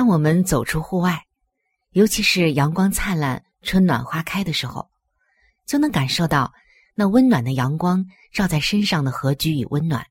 [0.00, 1.26] 当我们走出户外，
[1.90, 4.90] 尤其是阳光灿烂、春暖花开的时候，
[5.66, 6.50] 就能感受到
[6.94, 10.06] 那温暖的阳光照在身上的和煦与温暖。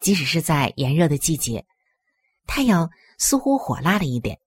[0.00, 1.64] 即使是在炎热的季节，
[2.48, 4.40] 太阳似乎火辣了一点，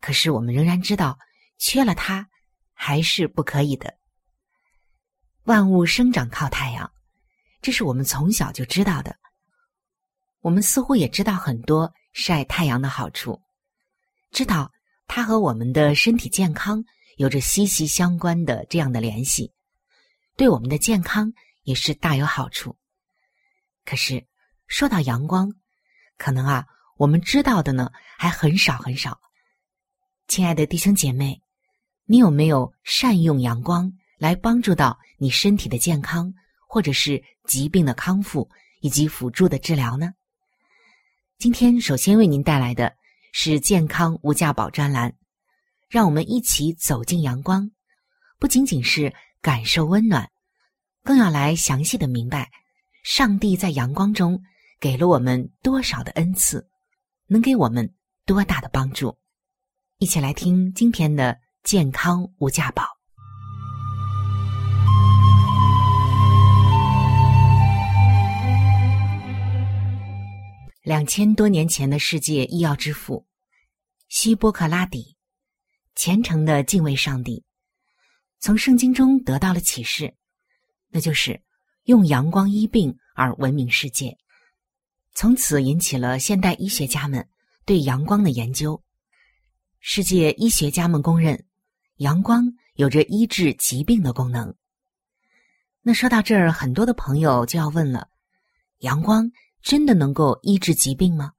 [0.00, 1.18] 可是我们仍然知道，
[1.58, 2.26] 缺了它
[2.72, 3.98] 还是不可以的。
[5.42, 6.90] 万物生长靠太阳，
[7.60, 9.14] 这是我们从小就知道的。
[10.40, 13.40] 我们似乎也知道很多晒太阳的好处，
[14.30, 14.70] 知道
[15.06, 16.84] 它和我们的身体健康
[17.16, 19.52] 有着息息相关的这样的联系，
[20.36, 22.76] 对我们的健康也是大有好处。
[23.84, 24.26] 可是
[24.66, 25.52] 说到阳光，
[26.16, 29.18] 可能啊，我们知道的呢还很少很少。
[30.28, 31.42] 亲爱的弟兄姐妹，
[32.04, 36.32] 你有没有善用阳光来帮助到你身体的健康，
[36.68, 38.48] 或者是疾病的康复
[38.80, 40.12] 以及辅助的治疗呢？
[41.42, 42.94] 今天首先为您带来的
[43.32, 45.12] 是健康无价宝专栏，
[45.88, 47.68] 让我们一起走进阳光，
[48.38, 50.30] 不仅仅是感受温暖，
[51.02, 52.48] 更要来详细的明白，
[53.02, 54.40] 上帝在阳光中
[54.78, 56.64] 给了我们多少的恩赐，
[57.26, 57.92] 能给我们
[58.24, 59.18] 多大的帮助。
[59.98, 62.84] 一起来听今天的健康无价宝。
[70.82, 73.24] 两千多年前的世界医药之父
[74.08, 75.16] 希波克拉底，
[75.94, 77.44] 虔诚的敬畏上帝，
[78.40, 80.12] 从圣经中得到了启示，
[80.88, 81.40] 那就是
[81.84, 84.18] 用阳光医病而闻名世界。
[85.14, 87.28] 从此引起了现代医学家们
[87.64, 88.82] 对阳光的研究。
[89.78, 91.44] 世界医学家们公认，
[91.98, 92.44] 阳光
[92.74, 94.52] 有着医治疾病的功能。
[95.80, 98.08] 那说到这儿，很多的朋友就要问了：
[98.78, 99.30] 阳光？
[99.62, 101.32] 真的能够医治疾病吗？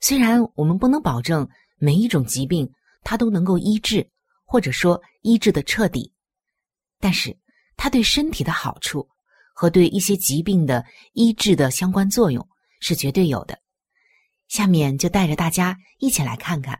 [0.00, 4.08] 虽然我们不能保证每一种疾病它都能够医治，
[4.44, 6.12] 或者说医治的彻底，
[7.00, 7.36] 但是
[7.76, 9.08] 它对身体的好处
[9.54, 12.48] 和对一些疾病的医治的相关作用
[12.80, 13.58] 是绝对有的。
[14.48, 16.78] 下面就带着大家一起来看看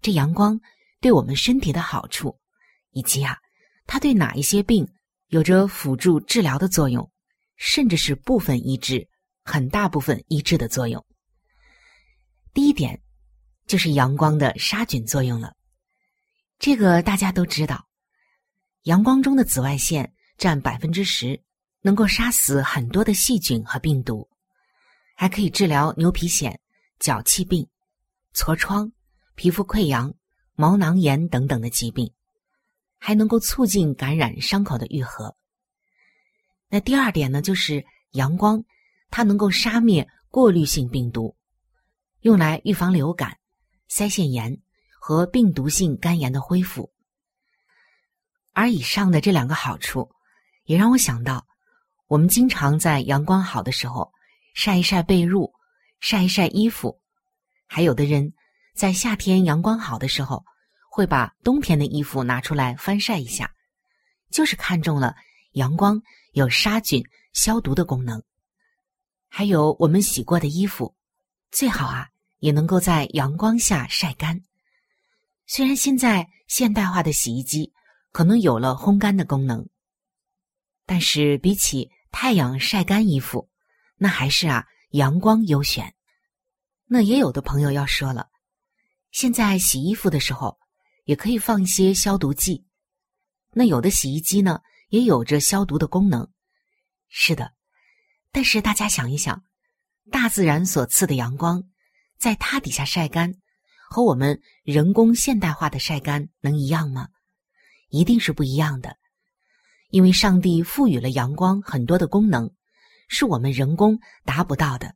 [0.00, 0.58] 这阳光
[1.00, 2.38] 对我们身体的好处，
[2.92, 3.36] 以及啊，
[3.86, 4.88] 它对哪一些病
[5.28, 7.10] 有着辅助治疗的作用，
[7.56, 9.06] 甚至是部分医治。
[9.42, 11.04] 很大部分医治的作用。
[12.52, 13.00] 第一点
[13.66, 15.54] 就是阳光的杀菌作用了。
[16.58, 17.88] 这个大家都知道，
[18.82, 21.40] 阳光中的紫外线占百分之十，
[21.80, 24.28] 能够杀死很多的细菌和病毒，
[25.16, 26.56] 还可以治疗牛皮癣、
[26.98, 27.66] 脚气病、
[28.34, 28.90] 痤疮、
[29.36, 30.12] 皮肤溃疡、
[30.54, 32.12] 毛囊炎等等的疾病，
[32.98, 35.34] 还能够促进感染伤口的愈合。
[36.68, 38.62] 那第二点呢，就是阳光。
[39.10, 41.36] 它能够杀灭过滤性病毒，
[42.20, 43.36] 用来预防流感、
[43.90, 44.60] 腮腺炎
[45.00, 46.92] 和病毒性肝炎的恢复。
[48.52, 50.10] 而以上的这两个好处，
[50.64, 51.46] 也让我想到，
[52.06, 54.12] 我们经常在阳光好的时候
[54.54, 55.50] 晒一晒被褥、
[56.00, 57.00] 晒一晒衣服，
[57.66, 58.32] 还有的人
[58.74, 60.44] 在夏天阳光好的时候，
[60.90, 63.50] 会把冬天的衣服拿出来翻晒一下，
[64.30, 65.14] 就是看中了
[65.52, 66.00] 阳光
[66.32, 67.02] 有杀菌、
[67.32, 68.22] 消毒的功能。
[69.32, 70.94] 还有我们洗过的衣服，
[71.52, 72.08] 最好啊
[72.40, 74.42] 也能够在阳光下晒干。
[75.46, 77.72] 虽然现在现代化的洗衣机
[78.10, 79.68] 可能有了烘干的功能，
[80.84, 83.48] 但是比起太阳晒干衣服，
[83.96, 85.94] 那还是啊阳光优选。
[86.86, 88.28] 那也有的朋友要说了，
[89.12, 90.58] 现在洗衣服的时候
[91.04, 92.66] 也可以放一些消毒剂。
[93.52, 96.28] 那有的洗衣机呢也有着消毒的功能，
[97.08, 97.52] 是的。
[98.32, 99.42] 但是大家想一想，
[100.10, 101.62] 大自然所赐的阳光，
[102.18, 103.34] 在它底下晒干，
[103.88, 107.08] 和我们人工现代化的晒干能一样吗？
[107.88, 108.96] 一定是不一样的。
[109.90, 112.50] 因为上帝赋予了阳光很多的功能，
[113.08, 114.94] 是我们人工达不到的，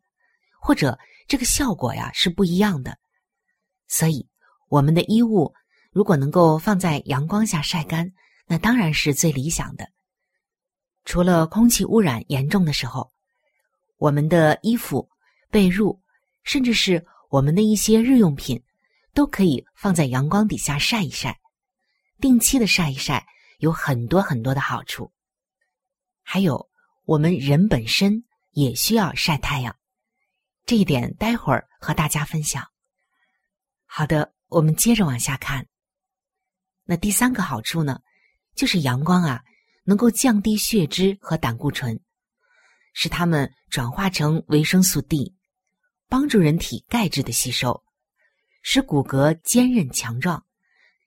[0.60, 0.98] 或者。
[1.26, 2.98] 这个效果呀是不一样的，
[3.88, 4.28] 所以
[4.68, 5.54] 我们的衣物
[5.90, 8.12] 如果能够放在阳光下晒干，
[8.46, 9.88] 那当然是最理想的。
[11.06, 13.10] 除了空气污染严重的时候，
[14.04, 15.08] 我们的衣服、
[15.48, 15.98] 被褥，
[16.42, 18.62] 甚至是我们的一些日用品，
[19.14, 21.40] 都可以放在阳光底下晒一晒。
[22.20, 23.26] 定期的晒一晒，
[23.60, 25.10] 有很多很多的好处。
[26.22, 26.68] 还有，
[27.06, 29.74] 我们人本身也需要晒太阳。
[30.66, 32.62] 这一点待会儿和大家分享。
[33.86, 35.66] 好的，我们接着往下看。
[36.84, 37.98] 那第三个好处呢，
[38.54, 39.42] 就是阳光啊，
[39.84, 41.98] 能够降低血脂和胆固醇，
[42.94, 45.34] 使它们转化成维生素 D，
[46.08, 47.84] 帮助人体钙质的吸收，
[48.62, 50.46] 使骨骼坚韧强壮，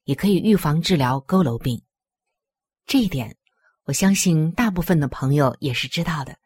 [0.04, 1.82] 也可以预防治疗佝偻病。
[2.86, 3.36] 这一点，
[3.86, 6.38] 我相信大部分的朋友也是知道的，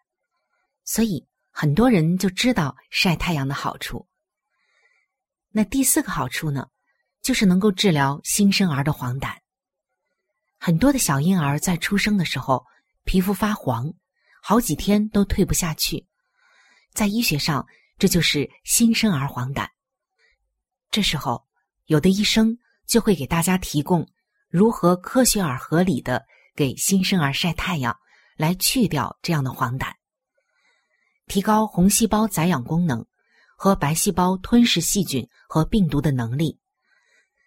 [0.86, 1.28] 所以。
[1.54, 4.08] 很多人就知道晒太阳的好处。
[5.50, 6.70] 那第四个好处呢，
[7.22, 9.36] 就是能够治疗新生儿的黄疸。
[10.58, 12.66] 很多的小婴儿在出生的时候
[13.04, 13.94] 皮肤发黄，
[14.44, 16.06] 好几天都退不下去，
[16.94, 17.66] 在医学上
[17.98, 19.68] 这就是新生儿黄疸。
[20.90, 21.46] 这时候，
[21.86, 22.58] 有的医生
[22.88, 24.06] 就会给大家提供
[24.50, 27.96] 如何科学而合理的给新生儿晒太阳，
[28.36, 29.94] 来去掉这样的黄疸。
[31.28, 33.06] 提高红细胞载氧功能
[33.56, 36.60] 和白细胞吞噬细菌和病毒的能力，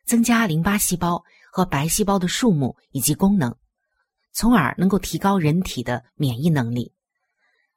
[0.06, 3.54] 增加淋巴细胞和白细胞的数目以及功能，
[4.34, 6.92] 从而能够提高人体的免疫能力。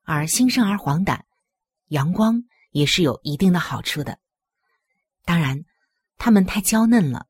[0.04, 1.22] 而新生儿黄疸，
[1.88, 4.20] 阳光也是有一定的好处的。
[5.24, 5.64] 当然，
[6.18, 7.28] 他们太娇嫩了，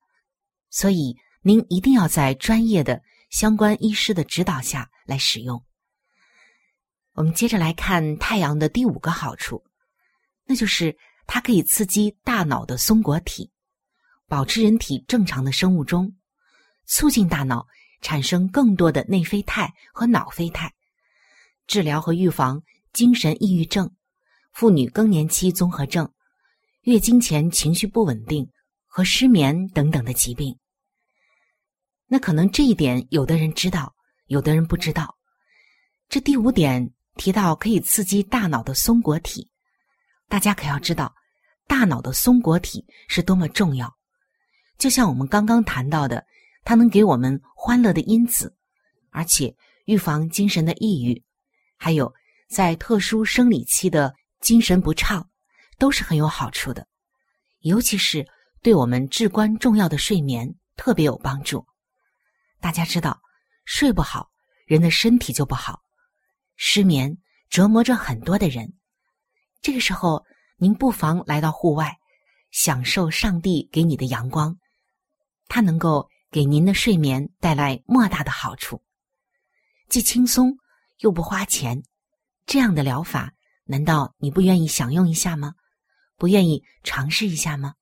[0.69, 5.63] 所以您一定要在专业的相关医师的指导下来使用。
[7.13, 9.63] 我们接着来看太阳的第五个好处，
[10.45, 10.95] 那就是
[11.25, 13.51] 它可以刺激大脑的松果体，
[14.27, 16.15] 保持人体正常的生物钟，
[16.85, 17.67] 促进大脑
[18.01, 20.71] 产生更多的内啡肽和脑啡肽，
[21.67, 22.61] 治疗和预防
[22.93, 23.91] 精神抑郁症、
[24.53, 26.11] 妇女更年期综合症、
[26.81, 28.49] 月经前情绪不稳定
[28.85, 30.57] 和失眠等等的疾病。
[32.07, 33.95] 那可能这一点有的人知道，
[34.25, 35.17] 有的人不知道。
[36.09, 36.91] 这第五点。
[37.19, 39.49] 提到可以刺激大脑的松果体，
[40.29, 41.11] 大家可要知道，
[41.65, 43.91] 大脑的松果体是多么重要。
[44.77, 46.23] 就像我们刚刚谈到的，
[46.67, 48.53] 它能给我们欢乐的因子，
[49.09, 49.55] 而且
[49.85, 51.23] 预防精神的抑郁，
[51.77, 52.13] 还有
[52.49, 55.29] 在特殊生理期的精神不畅，
[55.79, 56.85] 都是很有好处的。
[57.59, 58.27] 尤其是
[58.61, 61.65] 对我们至关重要的睡眠特别有帮助。
[62.59, 63.21] 大家知道，
[63.63, 64.29] 睡不好，
[64.65, 65.79] 人的身体就不好。
[66.57, 67.17] 失眠
[67.49, 68.73] 折磨着很多的人，
[69.61, 70.25] 这个时候
[70.57, 71.97] 您不妨来到户外，
[72.51, 74.59] 享受上帝给你的阳光，
[75.47, 78.81] 它能够给您的睡眠带来莫大的好处，
[79.89, 80.57] 既轻松
[80.99, 81.81] 又不花钱。
[82.45, 83.33] 这样的疗法，
[83.65, 85.55] 难道你不愿意享用一下吗？
[86.15, 87.75] 不愿意尝试一下吗？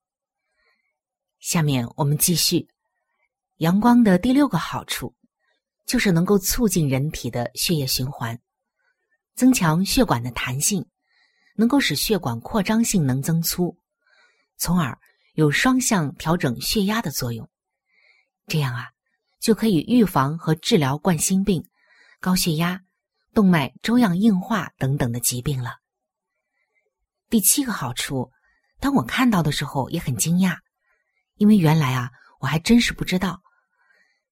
[1.39, 2.67] 下面我们继续，
[3.57, 5.15] 阳光的第六个好处，
[5.85, 8.39] 就是能够促进人体的血液循环。
[9.35, 10.85] 增强血管的弹性，
[11.55, 13.77] 能够使血管扩张性能增粗，
[14.57, 14.97] 从而
[15.33, 17.47] 有双向调整血压的作用。
[18.47, 18.89] 这样啊，
[19.39, 21.67] 就可以预防和治疗冠心病、
[22.19, 22.81] 高血压、
[23.33, 25.77] 动脉粥样硬化等等的疾病了。
[27.29, 28.31] 第七个好处，
[28.79, 30.57] 当我看到的时候也很惊讶，
[31.35, 33.41] 因为原来啊，我还真是不知道。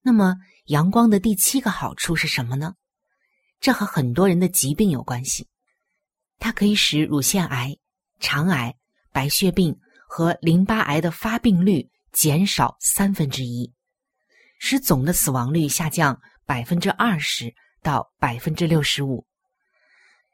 [0.02, 2.76] 那么，阳光的第七个好处是什么呢？
[3.60, 5.48] 这和很多人的疾病有关系，
[6.38, 7.78] 它可以使乳腺癌、
[8.20, 8.76] 肠癌、
[9.12, 13.74] 白血病和淋巴癌的发病率减少三分之一，
[14.66, 19.28] 使总的死亡率下降百分之二十到百分之六十五。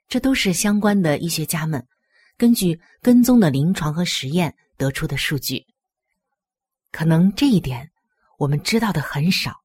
[0.07, 1.83] 这都是相关的医学家们
[2.37, 5.65] 根据跟踪的临床和实验得出的数据。
[6.91, 7.89] 可能这一点
[8.37, 9.63] 我们知道的很少，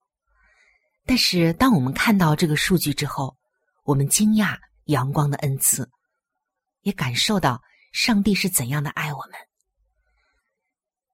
[1.05, 3.37] 但是当我们看到这个数据之后，
[3.85, 5.87] 我们惊讶阳光的恩赐，
[6.81, 7.61] 也感受到
[7.93, 9.35] 上帝是怎样的爱我们。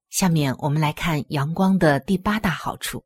[0.09, 3.05] 下面我们来看阳光的第八大好处，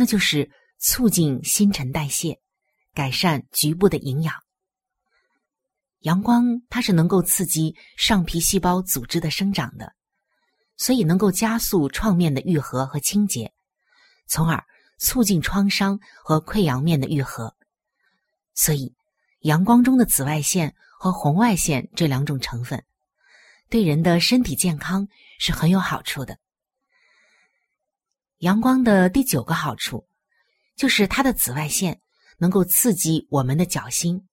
[0.00, 2.40] 那就是促进新陈代谢，
[2.94, 4.34] 改善局部的营养。
[5.98, 9.92] 阳光它是能够刺激上皮细胞组织的生长的，
[10.78, 13.52] 所以能够加速创面的愈合和清洁，
[14.26, 14.64] 从而
[14.96, 17.54] 促进创伤和溃疡面的愈合。
[18.54, 18.94] 所以，
[19.40, 22.82] 阳光中的紫外线和红外线这两种成分，
[23.68, 25.06] 对人的身体健康
[25.38, 26.38] 是很有好处的。
[28.40, 30.06] 阳光的第九个好处，
[30.76, 32.02] 就是它的紫外线
[32.36, 34.28] 能够刺激我们的脚心。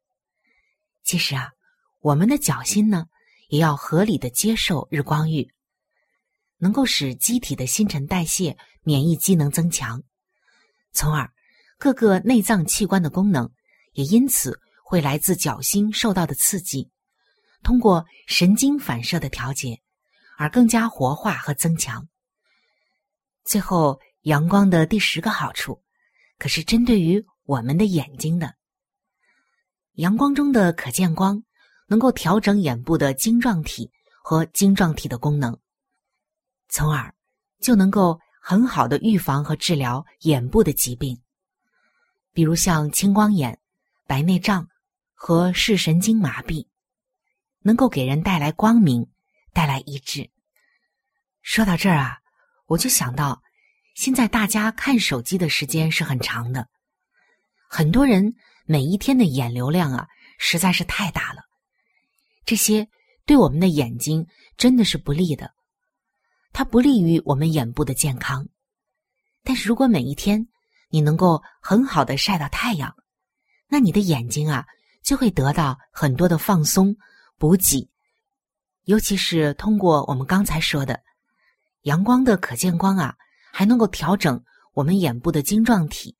[1.04, 1.52] 其实啊。
[2.00, 3.08] 我们的脚心呢，
[3.50, 5.52] 也要合理的接受日光浴，
[6.58, 10.04] 能够使机体的新陈代谢、免疫机能增强，
[10.94, 11.30] 从而
[11.78, 13.52] 各个内脏器官的功能
[13.94, 16.90] 也因此会来自脚心受到的刺激，
[17.64, 19.82] 通过神经反射的调节
[20.38, 22.08] 而更加活化和增强。
[23.48, 25.82] 最后，阳光的第十个好处，
[26.38, 28.54] 可是针对于我们的眼睛的，
[29.94, 31.42] 阳光中的可见光。
[31.90, 33.90] 能够调整眼部的晶状体
[34.22, 35.58] 和晶状体的功能，
[36.68, 37.16] 从而
[37.62, 41.18] 就能够很好的预防和治疗眼部的疾病，
[42.34, 43.58] 比如像青光眼、
[44.06, 44.68] 白内障
[45.14, 46.68] 和视神经麻痹，
[47.62, 49.10] 能够给人带来光明，
[49.54, 50.30] 带来医治。
[51.42, 52.20] 说到这儿啊，
[52.68, 53.42] 我就想到，
[53.96, 56.68] 现在大家看手机的时间是很长的，
[57.70, 60.08] 很多人每一天的眼流量啊，
[60.38, 61.42] 实在是太大了。
[62.46, 62.88] 这些
[63.26, 65.52] 对我们的眼睛真的是不利的，
[66.52, 68.48] 它不利于我们眼部的健康。
[69.44, 70.48] 但是如果每一天
[70.90, 72.94] 你能够很好的晒到太阳，
[73.68, 74.66] 那你的眼睛啊
[75.04, 76.96] 就会得到很多的放松
[77.38, 77.90] 补给，
[78.84, 81.02] 尤其是通过我们刚才说的
[81.82, 83.16] 阳光的可见光啊，
[83.52, 84.44] 还能够调整
[84.74, 86.16] 我们眼部的晶状体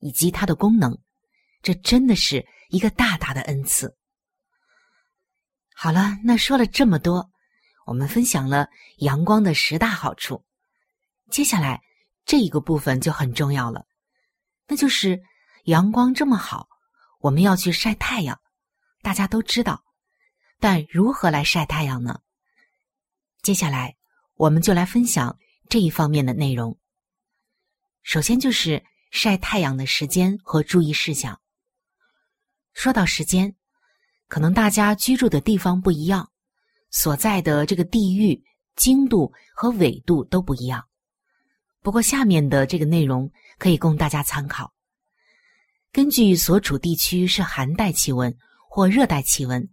[0.00, 0.98] 以及它的功能，
[1.62, 3.96] 这真的是一个大大的恩赐。
[5.74, 7.30] 好了，那说了这么多，
[7.86, 10.44] 我们分享了阳光的十大好处。
[11.30, 11.82] 接下来
[12.24, 13.86] 这一个部分就很重要了，
[14.66, 15.20] 那就是
[15.64, 16.68] 阳光这么好，
[17.20, 18.40] 我们要去晒太阳。
[19.02, 19.84] 大家都知道，
[20.60, 22.20] 但如何来晒太阳呢？
[23.42, 23.95] 接下来
[24.36, 25.38] 我们就来分享
[25.68, 26.78] 这一方面的内容。
[28.02, 31.40] 首先就是晒太阳的时间和注意事项。
[32.72, 33.54] 说到时间。
[34.28, 36.28] 可能大家居住的地方不一样，
[36.90, 38.42] 所在的这个地域
[38.74, 40.84] 经度和纬度都不一样。
[41.80, 44.74] 不过下面的这个内容可以供大家参考。
[45.92, 48.36] 根据所处地区是寒带气温
[48.68, 49.70] 或热带气温，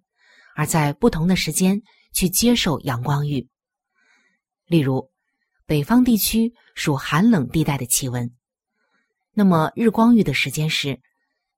[0.55, 1.81] 而在不同的时间
[2.13, 3.49] 去接受阳光浴。
[4.65, 5.11] 例如，
[5.65, 8.33] 北方地区属寒冷地带的气温，
[9.33, 11.01] 那么日光浴的时间是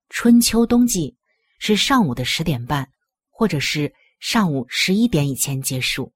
[0.09, 1.17] 春秋冬季。
[1.57, 2.91] 是上午的十点半，
[3.29, 6.11] 或者是上午十一点以前结束；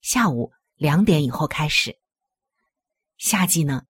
[0.00, 1.98] 下午两点以后开始。
[3.18, 3.82] 夏季呢，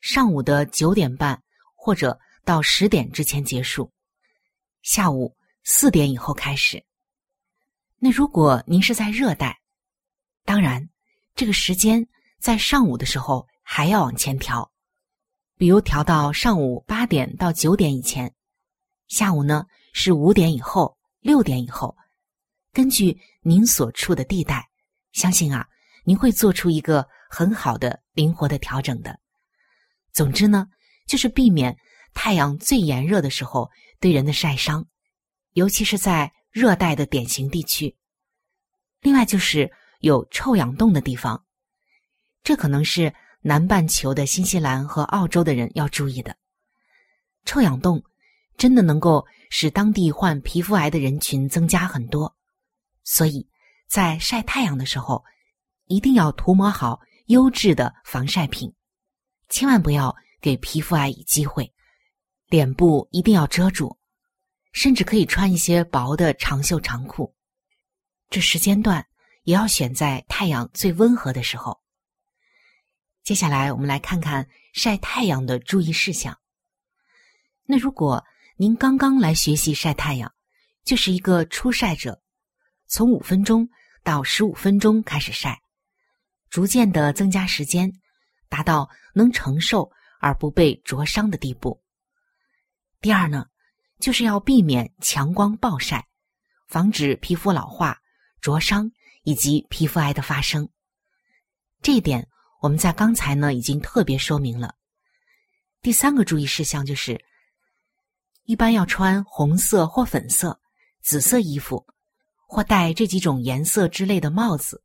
[0.00, 1.40] 上午的九点半
[1.76, 3.92] 或者到十点之前结束，
[4.82, 6.84] 下午四点以后开始。
[7.98, 9.60] 那如果您是在热带，
[10.44, 10.90] 当然
[11.34, 12.06] 这个时间
[12.38, 14.70] 在上午的时候还要往前调，
[15.56, 18.32] 比如调到上午八点到九点以前，
[19.08, 19.66] 下午呢。
[19.94, 21.94] 是五点以后，六点以后，
[22.72, 24.66] 根据您所处的地带，
[25.12, 25.68] 相信啊，
[26.02, 29.20] 您会做出一个很好的、灵活的调整的。
[30.10, 30.66] 总之呢，
[31.06, 31.76] 就是避免
[32.14, 33.70] 太阳最炎热的时候
[34.00, 34.82] 对人的晒伤，
[35.52, 37.94] 尤其是在热带的典型地区。
[39.02, 39.70] 另外就是
[40.02, 41.42] 有臭氧洞的地方，
[42.44, 46.36] 这可能是南半球的新西兰和澳洲的人要注意的。
[47.44, 48.04] 臭氧洞
[48.56, 49.26] 真的能够。
[49.54, 52.34] 使当地患皮肤癌的人群增加很多，
[53.04, 53.46] 所以
[53.86, 55.22] 在晒太阳的时候，
[55.88, 58.72] 一定要涂抹好优质的防晒品，
[59.50, 61.70] 千万不要给皮肤癌以机会。
[62.48, 63.94] 脸部一定要遮住，
[64.72, 67.34] 甚至可以穿一些薄的长袖长裤。
[68.30, 69.06] 这时间段
[69.42, 71.80] 也要选在太阳最温和的时候。
[73.22, 76.38] 接下来，我们来看看晒太阳的注意事项。
[77.64, 78.24] 那如果。
[78.58, 80.32] 您刚刚来学习晒太阳，
[80.84, 82.22] 就是一个初晒者，
[82.86, 83.68] 从五分钟
[84.04, 85.62] 到十五分钟开始晒，
[86.48, 87.90] 逐渐的增加时间，
[88.48, 91.82] 达到能承受而不被灼伤的地步。
[93.00, 93.46] 第二呢，
[93.98, 96.06] 就是要避免强光暴晒，
[96.68, 97.98] 防止皮肤老化、
[98.40, 100.68] 灼伤以及皮肤癌的发生。
[101.80, 102.28] 这一点
[102.60, 104.74] 我们在刚才呢已经特别说明了。
[105.80, 107.24] 第三个注意事项就是，
[108.44, 110.60] 一般要穿红色或粉色、
[111.00, 111.84] 紫色衣服，
[112.46, 114.82] 或戴这几种颜色之类的帽子，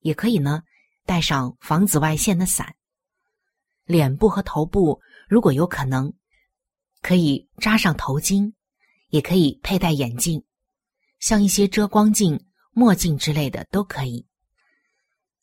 [0.00, 0.62] 也可以呢
[1.04, 2.76] 带上防紫外线的伞。
[3.84, 6.12] 脸部和头部如果有可能，
[7.00, 8.52] 可以扎上头巾，
[9.08, 10.44] 也可以佩戴眼镜，
[11.18, 14.26] 像一些遮光镜、墨镜之类的都可以。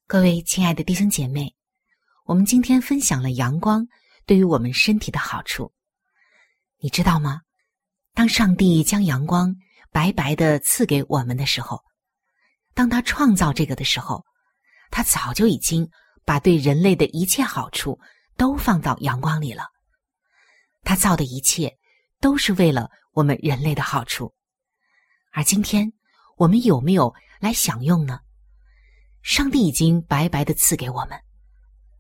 [0.08, 1.56] 各位亲爱的弟兄姐妹，
[2.26, 3.88] 我们今天分享了阳光。
[4.28, 5.72] 对于我们身体的好处，
[6.80, 7.42] 你知道吗？
[8.16, 9.56] 当上帝将阳光
[9.92, 11.84] 白白的赐给我们的时候，
[12.74, 14.26] 当他创造这个的时候，
[14.90, 15.88] 他早就已经
[16.26, 18.00] 把对人类的一切好处
[18.36, 19.66] 都放到阳光里了。
[20.84, 21.78] 他造的一切
[22.20, 24.34] 都是为了我们人类的好处，
[25.34, 25.94] 而今天
[26.36, 28.20] 我们有没有来享用呢？
[29.22, 31.20] 上帝已经白白的赐给我们。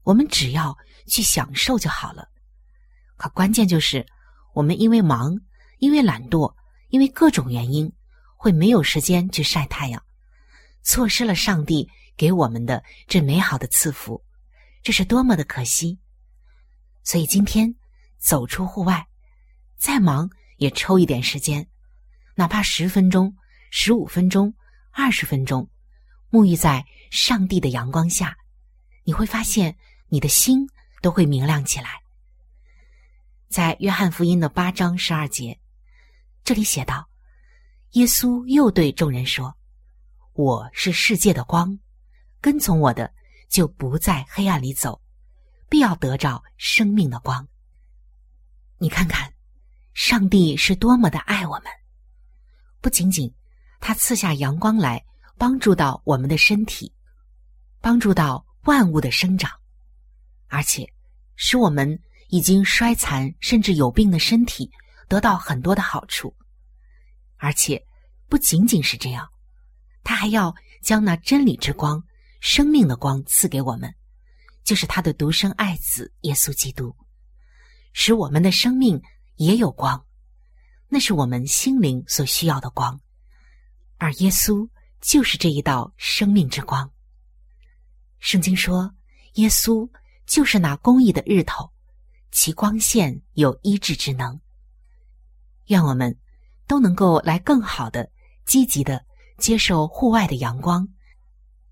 [0.03, 0.77] 我们只要
[1.07, 2.27] 去享受就好了，
[3.15, 4.05] 可关键就是
[4.53, 5.39] 我们因为忙、
[5.79, 6.53] 因为懒惰、
[6.89, 7.91] 因为各种原因，
[8.35, 10.03] 会没有时间去晒太阳，
[10.83, 14.21] 错失了上帝给我们的这美好的赐福，
[14.83, 15.97] 这是多么的可惜！
[17.03, 17.73] 所以今天
[18.19, 19.07] 走出户外，
[19.77, 21.67] 再忙也抽一点时间，
[22.35, 23.35] 哪怕十分钟、
[23.69, 24.53] 十五分钟、
[24.91, 25.69] 二十分钟，
[26.29, 28.37] 沐浴在上帝的阳光下，
[29.03, 29.77] 你会发现。
[30.07, 30.69] 你的心
[31.01, 31.99] 都会明亮起来。
[33.49, 35.59] 在约翰福音的八章十二节，
[36.43, 37.09] 这里写道
[37.93, 39.57] ：“耶稣又对众人说
[40.33, 41.79] ：‘我是世界的光，
[42.39, 43.11] 跟从我的
[43.49, 45.01] 就不在黑暗里走，
[45.69, 47.45] 必要得着生命的光。’
[48.77, 49.33] 你看看，
[49.95, 51.65] 上帝是多么的爱我们！
[52.79, 53.33] 不仅仅
[53.87, 54.99] 他赐下阳光来
[55.37, 56.91] 帮助到我们的身体，
[57.81, 59.51] 帮助到万物的生长。”
[60.49, 60.91] 而且，
[61.35, 64.71] 使我们已经衰残甚至有病的身体
[65.07, 66.35] 得到很多的好处。
[67.37, 67.79] 而且，
[68.27, 69.29] 不仅仅是这样，
[70.03, 72.03] 他还要将那真理之光、
[72.41, 73.93] 生命的光赐给我们，
[74.63, 76.95] 就是他的独生爱子耶稣基督，
[77.93, 78.99] 使我们的生命
[79.35, 80.03] 也有光。
[80.87, 82.99] 那是我们心灵所需要的光，
[83.97, 84.67] 而耶稣
[85.01, 86.91] 就是这一道生命之光。
[88.19, 88.93] 圣经说，
[89.33, 89.89] 耶稣。
[90.27, 91.71] 就是那公义的日头，
[92.31, 94.41] 其光线有医治之能。
[95.67, 96.17] 愿我们
[96.65, 98.09] 都能够来更好的、
[98.43, 99.05] 积极的
[99.37, 100.89] 接受户外的阳光，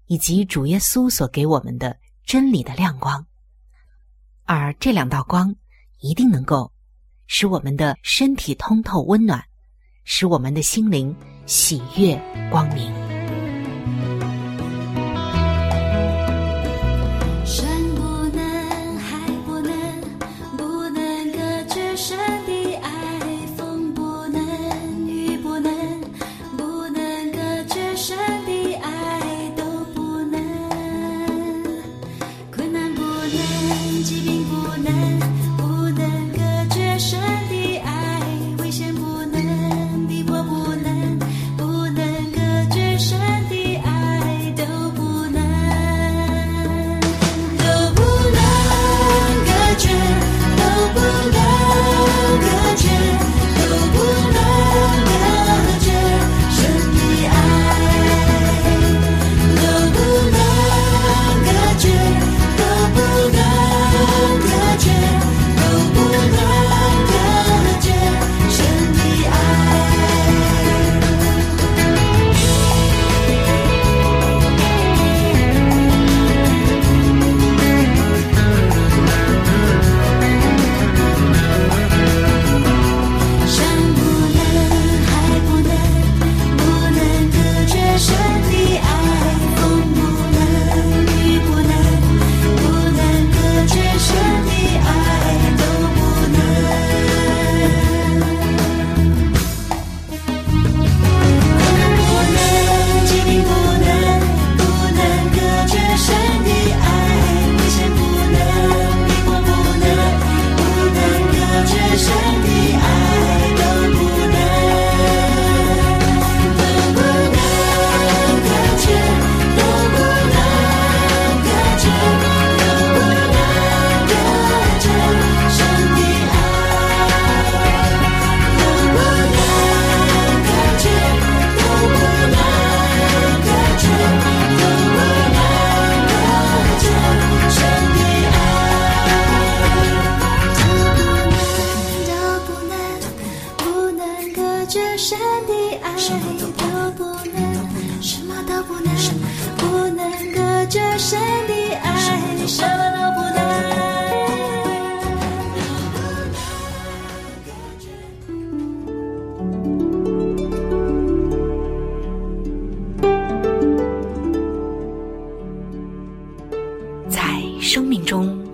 [0.05, 3.25] 以及主耶稣所给我们的真理的亮光。
[4.43, 5.55] 而这两道光
[5.97, 6.71] 一定能够
[7.25, 9.43] 使我们的身体通透温暖，
[10.03, 12.19] 使我们的心灵喜悦
[12.51, 13.02] 光明。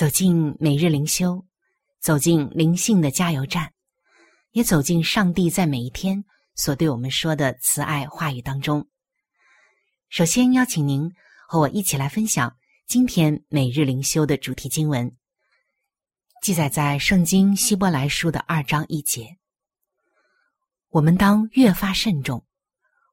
[0.00, 1.44] 走进每日灵修，
[1.98, 3.70] 走进灵性的加油站，
[4.52, 8.88] 也走进上帝在每一天所对我们说的慈爱话语当中。
[10.08, 11.12] 首先邀请您
[11.46, 15.14] 和我一起来分享今天每日灵修的主题经文，
[16.40, 19.36] 记载在圣经希伯来书的二章一节。
[20.88, 22.42] 我们当越发慎重，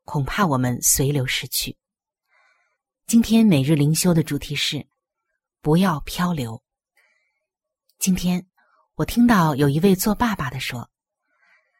[0.05, 1.75] 恐怕我们随流失去。
[3.07, 4.87] 今天每日灵修的主题是
[5.59, 6.63] 不要漂流。
[7.99, 8.45] 今天
[8.95, 10.89] 我听到有一位做爸爸的说，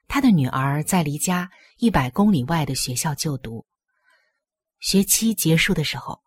[0.08, 3.66] 他的女儿在离家一百公里外的学校就读。
[4.80, 6.22] 学期结束的时候，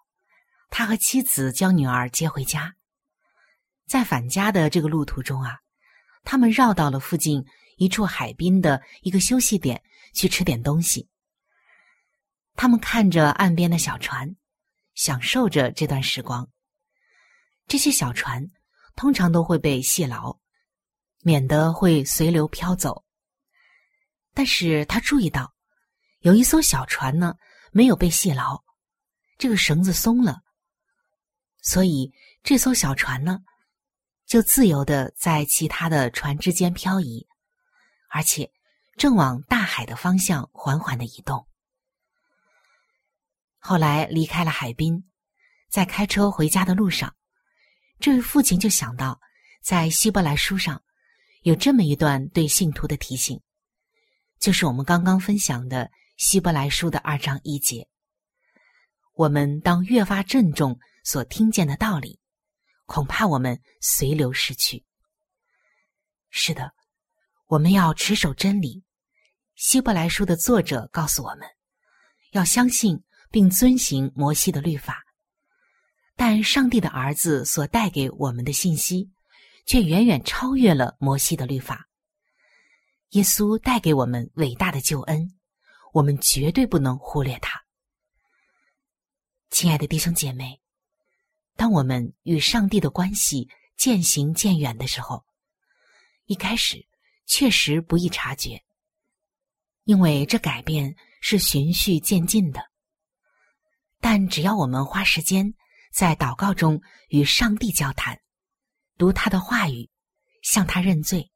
[0.70, 2.74] 他和妻子将女儿接回家。
[3.86, 5.58] 在返家的这个路途中啊，
[6.24, 7.44] 他们绕到了附近
[7.76, 9.82] 一处海滨的一个休息点
[10.14, 11.08] 去吃点东西。
[12.54, 14.36] 他们看着岸边的小船。
[14.96, 16.46] 享受着这段时光。
[17.66, 18.50] 这些小船
[18.96, 20.38] 通常都会被系牢，
[21.22, 23.04] 免得会随流飘走。
[24.32, 25.52] 但是他注意到，
[26.20, 27.34] 有一艘小船呢
[27.72, 28.62] 没有被系牢，
[29.38, 30.40] 这个绳子松了，
[31.62, 33.40] 所以这艘小船呢
[34.26, 37.26] 就自由的在其他的船之间漂移，
[38.08, 38.50] 而且
[38.96, 41.46] 正往大海的方向缓缓的移动。
[43.58, 45.10] 后来离开了海滨，
[45.68, 47.14] 在开车回家的路上，
[48.00, 49.20] 这位父亲就想到，
[49.62, 50.82] 在希伯来书上
[51.42, 53.40] 有这么一段对信徒的提醒，
[54.38, 57.86] 就是我们刚刚分享的希伯来书的二章一节。
[59.14, 62.18] 我们当越发郑重所听见的道理，
[62.86, 64.84] 恐怕我们随流失去。
[66.30, 66.72] 是的，
[67.46, 68.82] 我们要持守真理。
[69.56, 71.46] 希伯来书的作者告诉我们，
[72.32, 73.02] 要相信。
[73.32, 75.04] 并遵行摩西的律法，
[76.22, 79.10] 但上帝的儿子所带给我们的信息，
[79.64, 81.88] 却远远超越了摩西的律法。
[83.12, 85.32] 耶稣带给我们伟大的救恩，
[85.94, 87.58] 我们绝对不能忽略他。
[89.48, 90.60] 亲爱的弟兄姐妹，
[91.56, 95.24] 当我们与上帝的关系渐行渐远的时候，
[96.26, 96.86] 一开始
[97.24, 98.62] 确实不易察觉，
[99.84, 102.60] 因为这改变是循序渐进的。
[104.00, 105.54] 但只要我们花时间
[105.90, 108.20] 在祷告中与上帝交谈，
[108.96, 109.90] 读他的话语，
[110.42, 111.30] 向他认罪，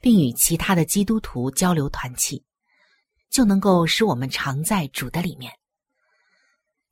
[0.00, 2.44] 并与其他的基督徒交流团契，
[3.30, 5.52] 就能够使我们常在主的里面。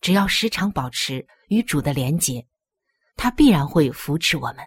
[0.00, 2.46] 只要时常保持与主的连结，
[3.16, 4.58] 他必然会扶持我们，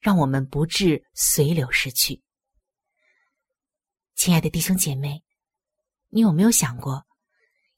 [0.00, 2.22] 让我们不致随流失去。
[4.14, 5.22] 亲爱的弟兄姐妹，
[6.08, 7.04] 你有没有想过，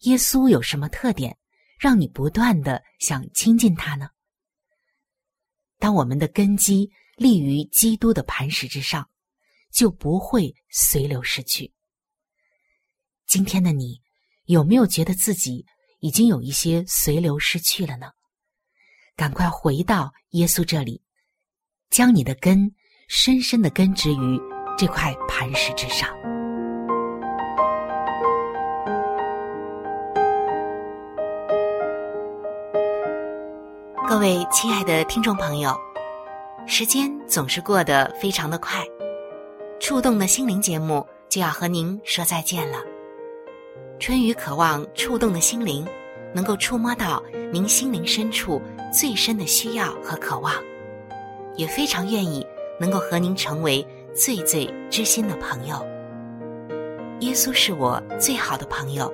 [0.00, 1.36] 耶稣有什么特点？
[1.78, 4.08] 让你不断的想亲近他呢。
[5.78, 9.08] 当我们的根基立于基督的磐石之上，
[9.72, 11.72] 就不会随流失去。
[13.26, 14.00] 今天的你
[14.44, 15.66] 有没有觉得自己
[16.00, 18.10] 已经有一些随流失去了呢？
[19.16, 21.02] 赶快回到耶稣这里，
[21.90, 22.74] 将你的根
[23.08, 24.40] 深深的根植于
[24.78, 26.35] 这块磐石之上。
[34.16, 35.76] 各位亲爱的听众朋友，
[36.66, 38.82] 时间总是过得非常的快，
[39.78, 42.78] 触动的心灵节目就要和您说再见了。
[44.00, 45.86] 春雨渴望触动的心灵，
[46.32, 48.58] 能够触摸到您心灵深处
[48.90, 50.54] 最深的需要和渴望，
[51.54, 52.42] 也非常愿意
[52.80, 55.86] 能够和您成为最最知心的朋友。
[57.20, 59.12] 耶稣是我最好的朋友，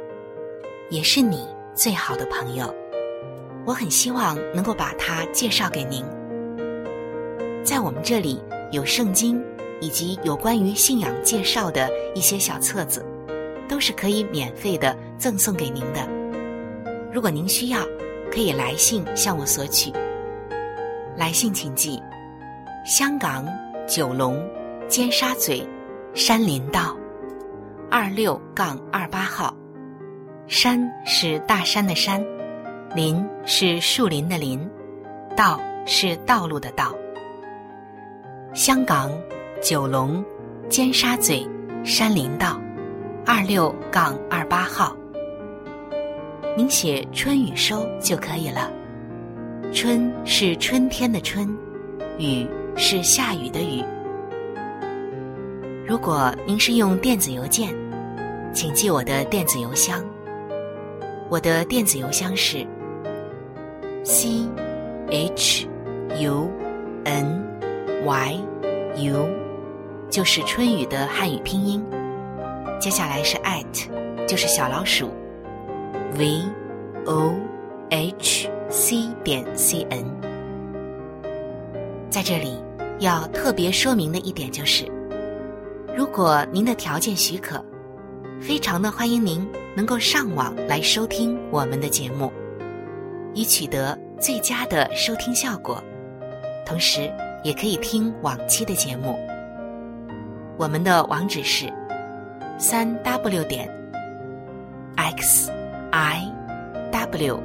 [0.91, 2.73] 也是你最好的朋友。
[3.64, 6.05] 我很希望能够把它介绍给您。
[7.64, 9.42] 在我们这里有圣经
[9.81, 13.05] 以及有关于信仰介绍的一些小册子，
[13.68, 16.09] 都是可以免费的赠送给您的。
[17.12, 17.79] 如果您需要，
[18.31, 19.92] 可以来信向我索取。
[21.16, 22.03] 来信请寄：
[22.85, 23.46] 香港
[23.87, 24.42] 九龙
[24.88, 25.62] 尖沙咀
[26.14, 26.96] 山林道
[27.90, 29.55] 二六杠二八号。
[30.48, 32.25] 山是大山的山，
[32.94, 34.68] 林是树林的林，
[35.35, 36.94] 道是道路的道。
[38.52, 39.11] 香港
[39.62, 40.22] 九龙
[40.68, 41.48] 尖沙咀
[41.83, 42.61] 山林道
[43.24, 44.94] 二六杠二八号。
[46.55, 48.70] 您写“春雨收”就可以了。
[49.72, 51.48] 春是春天的春，
[52.18, 53.83] 雨是下雨的雨。
[55.87, 57.74] 如果您是用电子邮件，
[58.52, 60.05] 请记我的电子邮箱。
[61.31, 62.66] 我的电子邮箱是
[64.05, 64.49] c
[65.11, 65.69] h
[66.19, 66.51] u
[67.05, 67.45] n
[68.05, 68.41] y
[68.97, 69.29] u，
[70.11, 71.85] 就是春雨的汉语拼音。
[72.81, 75.11] 接下来是 at，就是小老鼠。
[76.15, 76.43] v
[77.07, 77.33] o
[77.91, 80.05] h c 点 c n，
[82.11, 82.57] 在这里
[82.99, 84.85] 要特别说明的一点就是，
[85.97, 87.65] 如果您的条件许可，
[88.41, 92.31] 非常的欢迎您能够上网来收听我们的节目，
[93.35, 95.83] 以取得最佳的收听效果。
[96.66, 99.18] 同时，也可以听往期的节目。
[100.59, 101.73] 我们的网址是
[102.59, 103.68] 三 w 点
[104.97, 105.51] x。
[105.92, 106.27] i
[106.90, 107.38] w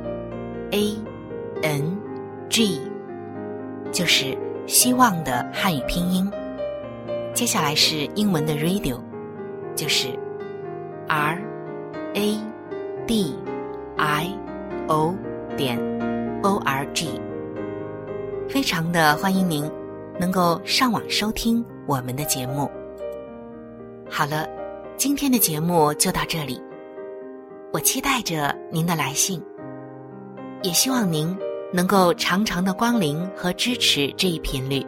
[0.72, 0.96] a
[1.62, 1.98] n
[2.50, 2.82] g
[3.92, 6.32] 就是希望的汉语拼音。
[7.34, 8.98] 接下来是英文的 radio，
[9.76, 10.08] 就是
[11.08, 11.38] r
[12.14, 12.38] a
[13.06, 13.36] d
[13.98, 14.34] i
[14.88, 15.14] o
[15.58, 15.78] 点
[16.44, 17.20] o r g。
[18.48, 19.70] 非常的欢迎您
[20.18, 22.72] 能够上网收听我们的节目。
[24.10, 24.48] 好了，
[24.96, 26.62] 今天的节目就到这里。
[27.74, 29.44] 我期待着您的来信，
[30.64, 31.36] 也希望您
[31.74, 34.86] 能够常常的光临和支持这一频率，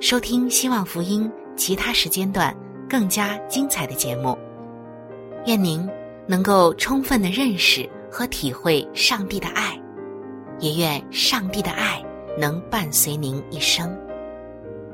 [0.00, 2.54] 收听希望福音其他时间段
[2.88, 4.36] 更加精彩的节目。
[5.46, 5.88] 愿您
[6.26, 9.80] 能够充分的认识和体会上帝的爱，
[10.60, 12.02] 也愿上帝的爱
[12.38, 13.90] 能伴随您一生。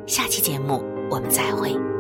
[0.07, 1.96] 下期节目我们再会。